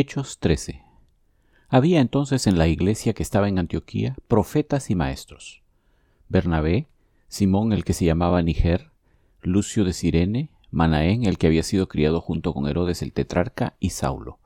[0.00, 0.84] Hechos 13.
[1.68, 5.64] Había entonces en la iglesia que estaba en Antioquía profetas y maestros.
[6.28, 6.86] Bernabé,
[7.26, 8.92] Simón el que se llamaba Niger,
[9.42, 13.90] Lucio de Sirene, Manaén el que había sido criado junto con Herodes el tetrarca y
[13.90, 14.38] Saulo.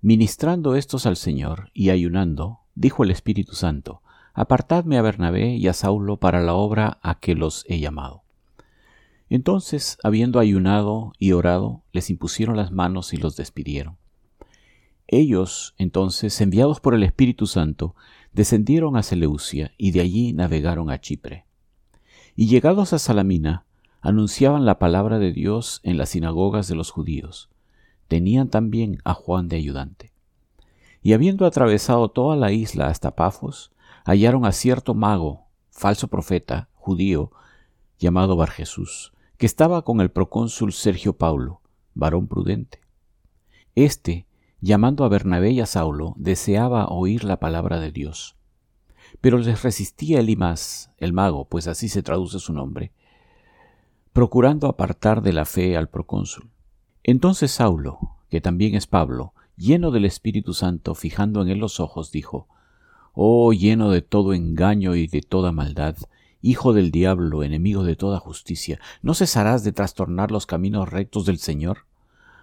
[0.00, 4.00] Ministrando estos al Señor y ayunando, dijo el Espíritu Santo,
[4.32, 8.22] Apartadme a Bernabé y a Saulo para la obra a que los he llamado.
[9.28, 14.00] Entonces, habiendo ayunado y orado, les impusieron las manos y los despidieron.
[15.12, 17.96] Ellos, entonces, enviados por el Espíritu Santo,
[18.32, 21.46] descendieron a Seleucia y de allí navegaron a Chipre.
[22.36, 23.64] Y llegados a Salamina,
[24.00, 27.50] anunciaban la palabra de Dios en las sinagogas de los judíos.
[28.06, 30.12] Tenían también a Juan de ayudante.
[31.02, 33.72] Y habiendo atravesado toda la isla hasta Pafos,
[34.04, 37.32] hallaron a cierto mago, falso profeta, judío,
[37.98, 41.62] llamado Bar Jesús, que estaba con el procónsul Sergio Paulo,
[41.94, 42.80] varón prudente.
[43.74, 44.28] Este,
[44.60, 48.36] llamando a Bernabé y a Saulo, deseaba oír la palabra de Dios.
[49.20, 52.92] Pero les resistía Elimas, el mago, pues así se traduce su nombre,
[54.12, 56.50] procurando apartar de la fe al procónsul.
[57.02, 62.12] Entonces Saulo, que también es Pablo, lleno del Espíritu Santo, fijando en él los ojos,
[62.12, 62.48] dijo,
[63.12, 65.96] Oh lleno de todo engaño y de toda maldad,
[66.42, 71.38] hijo del diablo, enemigo de toda justicia, ¿no cesarás de trastornar los caminos rectos del
[71.38, 71.86] Señor?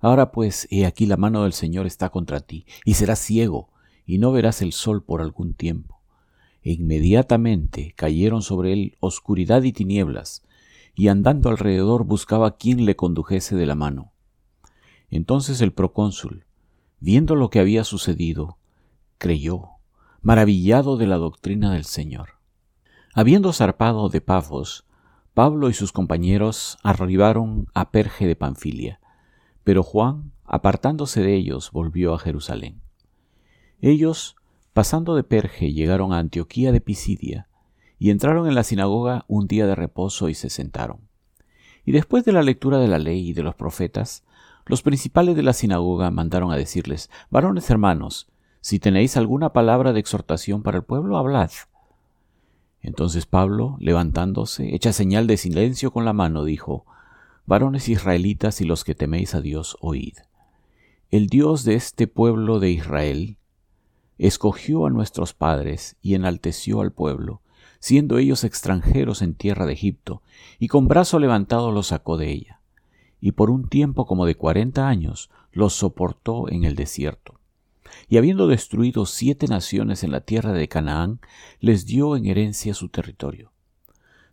[0.00, 3.70] Ahora pues, he aquí la mano del Señor está contra ti, y serás ciego,
[4.06, 6.00] y no verás el sol por algún tiempo.
[6.62, 10.44] E inmediatamente cayeron sobre él oscuridad y tinieblas,
[10.94, 14.12] y andando alrededor buscaba quien le condujese de la mano.
[15.10, 16.44] Entonces el procónsul,
[17.00, 18.58] viendo lo que había sucedido,
[19.18, 19.68] creyó,
[20.22, 22.30] maravillado de la doctrina del Señor.
[23.14, 24.84] Habiendo zarpado de Pafos,
[25.34, 29.00] Pablo y sus compañeros arribaron a Perge de Panfilia,
[29.68, 32.80] pero Juan, apartándose de ellos, volvió a Jerusalén.
[33.82, 34.34] Ellos,
[34.72, 37.48] pasando de Perge, llegaron a Antioquía de Pisidia,
[37.98, 41.00] y entraron en la sinagoga un día de reposo y se sentaron.
[41.84, 44.24] Y después de la lectura de la ley y de los profetas,
[44.64, 48.26] los principales de la sinagoga mandaron a decirles, varones hermanos,
[48.62, 51.50] si tenéis alguna palabra de exhortación para el pueblo, hablad.
[52.80, 56.86] Entonces Pablo, levantándose, hecha señal de silencio con la mano, dijo,
[57.48, 60.18] Varones israelitas y los que teméis a Dios, oíd.
[61.10, 63.38] El Dios de este pueblo de Israel
[64.18, 67.40] escogió a nuestros padres y enalteció al pueblo,
[67.80, 70.20] siendo ellos extranjeros en tierra de Egipto,
[70.58, 72.60] y con brazo levantado los sacó de ella,
[73.18, 77.40] y por un tiempo como de cuarenta años los soportó en el desierto.
[78.10, 81.18] Y habiendo destruido siete naciones en la tierra de Canaán,
[81.60, 83.52] les dio en herencia su territorio.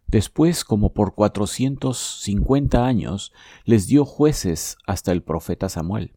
[0.07, 3.33] Después, como por cuatrocientos cincuenta años,
[3.63, 6.13] les dio jueces hasta el profeta Samuel.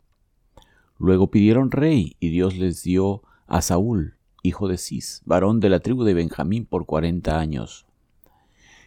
[0.98, 5.80] Luego pidieron rey, y Dios les dio a Saúl, hijo de Cis, varón de la
[5.80, 7.86] tribu de Benjamín, por cuarenta años.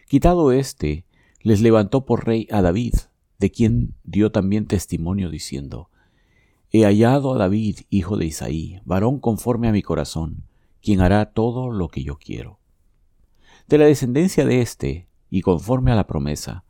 [0.08, 1.04] Quitado éste,
[1.40, 2.94] les levantó por rey a David,
[3.38, 5.88] de quien dio también testimonio diciendo,
[6.70, 10.44] He hallado a David, hijo de Isaí, varón conforme a mi corazón,
[10.80, 12.61] quien hará todo lo que yo quiero.
[13.72, 16.62] De la descendencia de éste, y conforme a la promesa,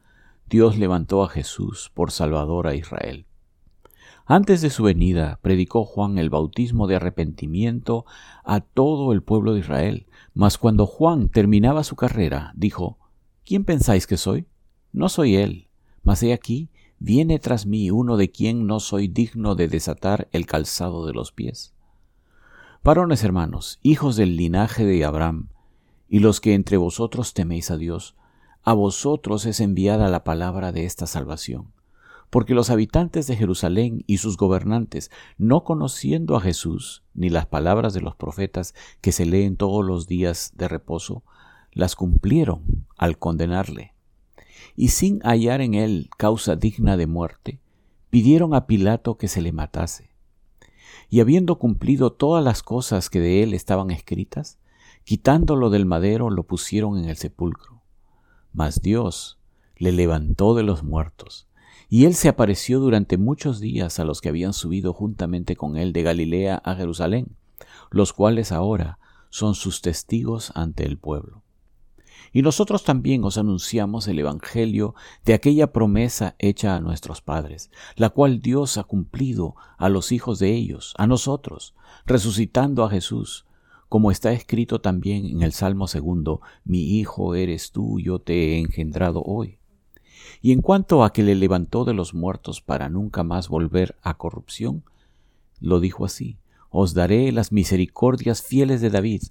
[0.49, 3.27] Dios levantó a Jesús por Salvador a Israel.
[4.25, 8.07] Antes de su venida, predicó Juan el bautismo de arrepentimiento
[8.45, 10.07] a todo el pueblo de Israel.
[10.33, 12.99] Mas cuando Juan terminaba su carrera, dijo,
[13.45, 14.47] ¿Quién pensáis que soy?
[14.93, 15.67] No soy él,
[16.05, 16.71] mas he aquí,
[17.01, 21.33] viene tras mí uno de quien no soy digno de desatar el calzado de los
[21.33, 21.75] pies.
[22.84, 25.49] Varones hermanos, hijos del linaje de Abraham,
[26.12, 28.17] y los que entre vosotros teméis a Dios,
[28.62, 31.73] a vosotros es enviada la palabra de esta salvación.
[32.28, 37.95] Porque los habitantes de Jerusalén y sus gobernantes, no conociendo a Jesús, ni las palabras
[37.95, 41.22] de los profetas que se leen todos los días de reposo,
[41.72, 43.95] las cumplieron al condenarle.
[44.77, 47.59] Y sin hallar en él causa digna de muerte,
[48.11, 50.11] pidieron a Pilato que se le matase.
[51.09, 54.59] Y habiendo cumplido todas las cosas que de él estaban escritas,
[55.04, 57.83] Quitándolo del madero lo pusieron en el sepulcro.
[58.53, 59.39] Mas Dios
[59.77, 61.49] le levantó de los muertos,
[61.89, 65.93] y él se apareció durante muchos días a los que habían subido juntamente con él
[65.93, 67.37] de Galilea a Jerusalén,
[67.91, 71.43] los cuales ahora son sus testigos ante el pueblo.
[72.33, 74.95] Y nosotros también os anunciamos el Evangelio
[75.25, 80.39] de aquella promesa hecha a nuestros padres, la cual Dios ha cumplido a los hijos
[80.39, 81.75] de ellos, a nosotros,
[82.07, 83.47] resucitando a Jesús,
[83.92, 88.59] como está escrito también en el Salmo segundo, mi hijo eres tú, yo te he
[88.59, 89.59] engendrado hoy.
[90.41, 94.15] Y en cuanto a que le levantó de los muertos para nunca más volver a
[94.15, 94.83] corrupción,
[95.60, 96.39] lo dijo así,
[96.71, 99.24] os daré las misericordias fieles de David.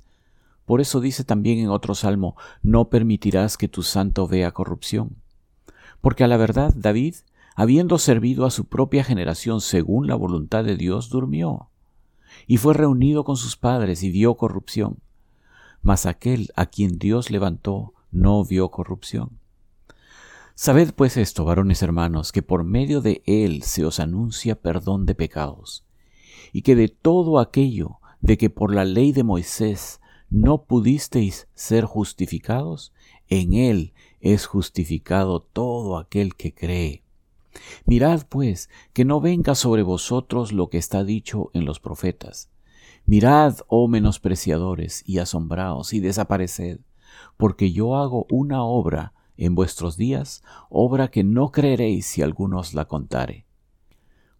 [0.68, 5.16] Por eso dice también en otro salmo, no permitirás que tu santo vea corrupción.
[6.02, 7.16] Porque a la verdad David,
[7.56, 11.71] habiendo servido a su propia generación según la voluntad de Dios, durmió,
[12.48, 15.00] y fue reunido con sus padres y vio corrupción.
[15.82, 19.40] Mas aquel a quien Dios levantó no vio corrupción.
[20.56, 25.16] Sabed pues esto, varones hermanos, que por medio de él se os anuncia perdón de
[25.16, 25.86] pecados,
[26.52, 31.86] y que de todo aquello de que por la ley de Moisés no pudisteis ser
[31.86, 32.94] justificados,
[33.28, 37.01] en él es justificado todo aquel que cree.
[37.86, 42.50] Mirad pues que no venga sobre vosotros lo que está dicho en los profetas.
[43.06, 46.80] Mirad, oh menospreciadores, y asombraos, y desapareced,
[47.38, 52.86] porque yo hago una obra en vuestros días, obra que no creeréis si algunos la
[52.86, 53.46] contare.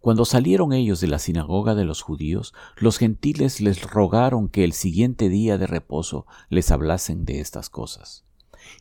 [0.02, 4.72] Cuando salieron ellos de la sinagoga de los judíos, los gentiles les rogaron que el
[4.72, 8.24] siguiente día de reposo les hablasen de estas cosas.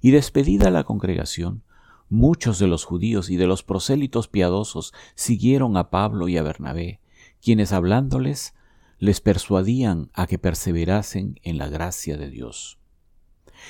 [0.01, 1.63] Y despedida la congregación,
[2.11, 6.99] muchos de los judíos y de los prosélitos piadosos siguieron a Pablo y a Bernabé,
[7.41, 8.53] quienes hablándoles
[8.99, 12.77] les persuadían a que perseverasen en la gracia de Dios.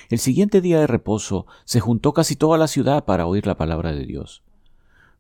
[0.10, 3.94] El siguiente día de reposo se juntó casi toda la ciudad para oír la palabra
[3.94, 4.44] de Dios.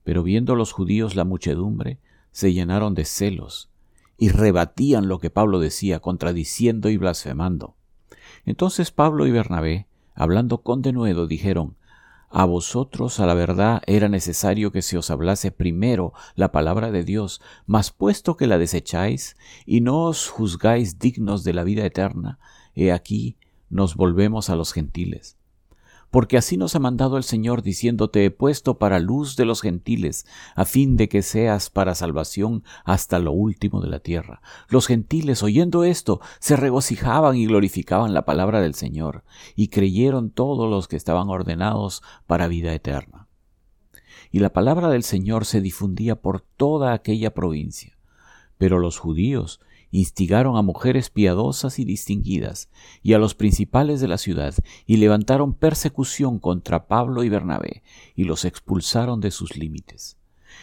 [0.03, 1.99] Pero viendo los judíos la muchedumbre,
[2.31, 3.69] se llenaron de celos
[4.17, 7.75] y rebatían lo que Pablo decía, contradiciendo y blasfemando.
[8.45, 11.77] Entonces Pablo y Bernabé, hablando con denuedo, dijeron,
[12.31, 17.03] a vosotros a la verdad era necesario que se os hablase primero la palabra de
[17.03, 19.35] Dios, mas puesto que la desecháis
[19.65, 22.39] y no os juzgáis dignos de la vida eterna,
[22.73, 23.37] he aquí
[23.69, 25.37] nos volvemos a los gentiles.
[26.11, 29.61] Porque así nos ha mandado el Señor diciendo, Te he puesto para luz de los
[29.61, 30.25] gentiles,
[30.55, 34.41] a fin de que seas para salvación hasta lo último de la tierra.
[34.67, 39.23] Los gentiles, oyendo esto, se regocijaban y glorificaban la palabra del Señor,
[39.55, 43.29] y creyeron todos los que estaban ordenados para vida eterna.
[44.31, 47.97] Y la palabra del Señor se difundía por toda aquella provincia.
[48.57, 49.61] Pero los judíos
[49.91, 52.69] instigaron a mujeres piadosas y distinguidas
[53.03, 54.55] y a los principales de la ciudad
[54.85, 57.83] y levantaron persecución contra Pablo y Bernabé
[58.15, 60.17] y los expulsaron de sus límites.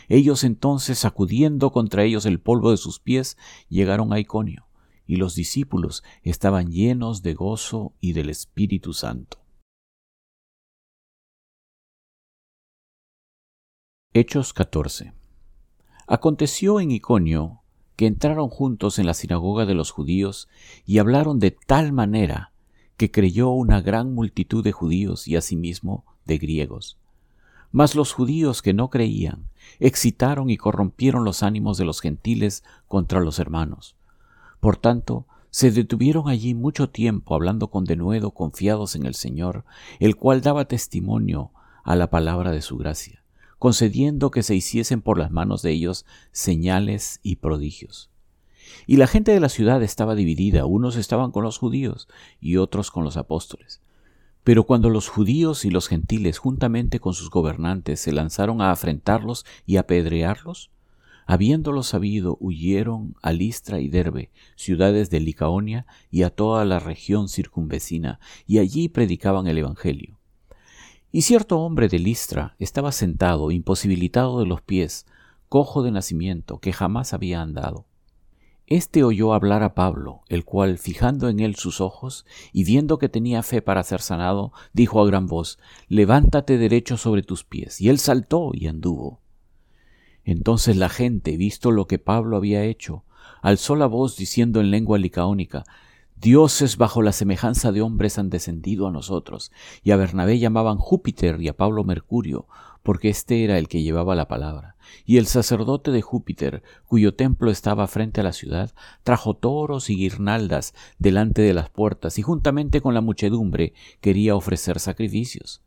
[0.08, 3.36] Ellos entonces, sacudiendo contra ellos el polvo de sus pies,
[3.68, 4.66] llegaron a Iconio,
[5.06, 9.38] y los discípulos estaban llenos de gozo y del Espíritu Santo.
[14.14, 15.12] Hechos 14
[16.06, 17.57] Aconteció en Iconio
[17.98, 20.48] que entraron juntos en la sinagoga de los judíos
[20.86, 22.52] y hablaron de tal manera
[22.96, 26.96] que creyó una gran multitud de judíos y asimismo de griegos.
[27.72, 29.48] Mas los judíos que no creían
[29.80, 33.96] excitaron y corrompieron los ánimos de los gentiles contra los hermanos.
[34.60, 39.64] Por tanto, se detuvieron allí mucho tiempo hablando con denuedo confiados en el Señor,
[39.98, 41.50] el cual daba testimonio
[41.82, 43.17] a la palabra de su gracia
[43.58, 48.10] concediendo que se hiciesen por las manos de ellos señales y prodigios.
[48.86, 52.08] Y la gente de la ciudad estaba dividida, unos estaban con los judíos
[52.40, 53.80] y otros con los apóstoles.
[54.44, 59.44] Pero cuando los judíos y los gentiles juntamente con sus gobernantes se lanzaron a afrentarlos
[59.66, 60.70] y apedrearlos,
[61.26, 67.28] habiéndolo sabido, huyeron a Listra y Derbe, ciudades de Licaonia y a toda la región
[67.28, 70.17] circunvecina, y allí predicaban el Evangelio.
[71.10, 75.06] Y cierto hombre de Listra estaba sentado, imposibilitado de los pies,
[75.48, 77.86] cojo de nacimiento, que jamás había andado.
[78.66, 83.08] Este oyó hablar a Pablo, el cual, fijando en él sus ojos y viendo que
[83.08, 87.80] tenía fe para ser sanado, dijo a gran voz, Levántate derecho sobre tus pies.
[87.80, 89.22] Y él saltó y anduvo.
[90.24, 93.04] Entonces la gente, visto lo que Pablo había hecho,
[93.40, 95.64] alzó la voz diciendo en lengua licaónica,
[96.20, 99.52] Dioses bajo la semejanza de hombres han descendido a nosotros,
[99.84, 102.48] y a Bernabé llamaban Júpiter y a Pablo Mercurio,
[102.82, 104.74] porque éste era el que llevaba la palabra.
[105.04, 109.96] Y el sacerdote de Júpiter, cuyo templo estaba frente a la ciudad, trajo toros y
[109.96, 115.62] guirnaldas delante de las puertas, y juntamente con la muchedumbre quería ofrecer sacrificios.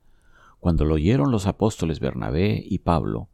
[0.60, 3.30] Cuando lo oyeron los apóstoles Bernabé y Pablo,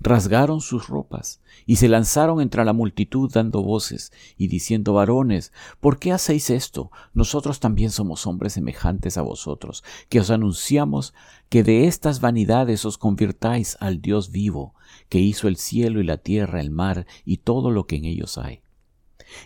[0.00, 5.98] rasgaron sus ropas y se lanzaron entre la multitud dando voces y diciendo varones, ¿por
[5.98, 6.90] qué hacéis esto?
[7.14, 11.14] Nosotros también somos hombres semejantes a vosotros, que os anunciamos
[11.48, 14.74] que de estas vanidades os convirtáis al Dios vivo,
[15.08, 18.38] que hizo el cielo y la tierra, el mar y todo lo que en ellos
[18.38, 18.62] hay.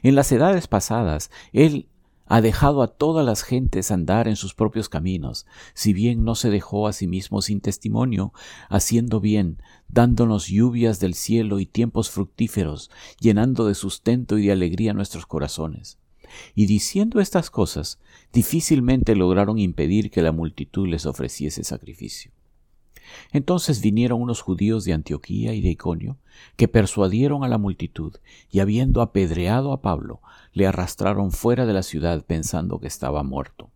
[0.03, 1.89] En las edades pasadas, Él
[2.33, 6.49] ha dejado a todas las gentes andar en sus propios caminos, si bien no se
[6.49, 8.33] dejó a sí mismo sin testimonio,
[8.71, 9.59] haciendo bien,
[9.89, 15.99] dándonos lluvias del cielo y tiempos fructíferos, llenando de sustento y de alegría nuestros corazones.
[16.55, 18.01] Y diciendo estas cosas,
[18.33, 22.33] difícilmente lograron impedir que la multitud les ofreciese sacrificio.
[23.33, 26.19] Entonces vinieron unos judíos de Antioquía y de Iconio,
[26.57, 28.17] que persuadieron a la multitud,
[28.51, 30.21] y habiendo apedreado a Pablo,
[30.53, 33.71] le arrastraron fuera de la ciudad pensando que estaba muerto.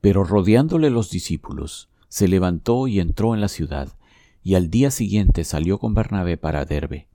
[0.00, 3.96] Pero rodeándole los discípulos, se levantó y entró en la ciudad,
[4.42, 7.08] y al día siguiente salió con Bernabé para Derbe.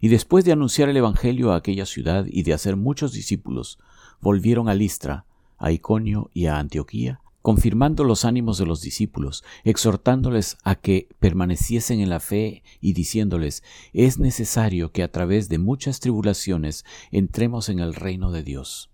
[0.00, 3.78] Y después de anunciar el Evangelio a aquella ciudad y de hacer muchos discípulos,
[4.20, 5.26] volvieron a Listra,
[5.58, 12.00] a Iconio y a Antioquía, confirmando los ánimos de los discípulos, exhortándoles a que permaneciesen
[12.00, 17.78] en la fe y diciéndoles, es necesario que a través de muchas tribulaciones entremos en
[17.78, 18.90] el reino de Dios.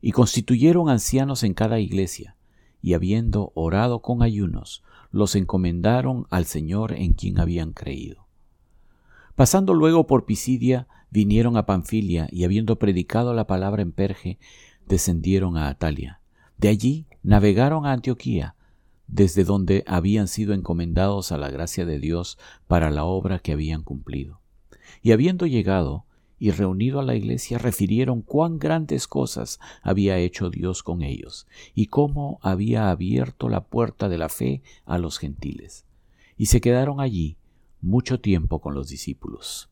[0.00, 2.36] Y constituyeron ancianos en cada iglesia,
[2.82, 8.26] y habiendo orado con ayunos, los encomendaron al Señor en quien habían creído.
[9.34, 14.38] Pasando luego por Pisidia, vinieron a Panfilia, y habiendo predicado la palabra en Perge,
[14.86, 16.20] descendieron a Atalia.
[16.58, 18.54] De allí navegaron a Antioquía,
[19.08, 23.82] desde donde habían sido encomendados a la gracia de Dios para la obra que habían
[23.82, 24.40] cumplido.
[25.02, 26.04] Y habiendo llegado
[26.38, 31.86] y reunido a la iglesia, refirieron cuán grandes cosas había hecho Dios con ellos, y
[31.86, 35.84] cómo había abierto la puerta de la fe a los gentiles.
[36.36, 37.38] Y se quedaron allí
[37.80, 39.70] mucho tiempo con los discípulos.